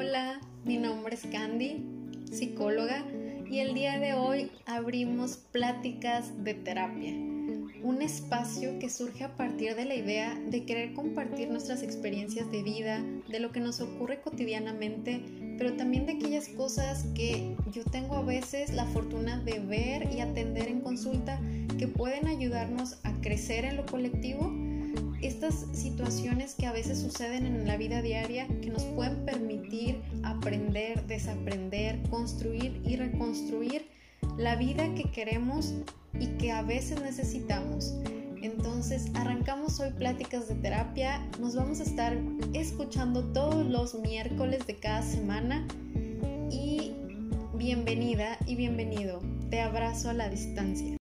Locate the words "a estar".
41.80-42.16